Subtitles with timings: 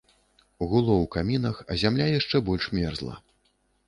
[0.69, 3.15] Гуло ў камінах, а зямля яшчэ больш мерзла.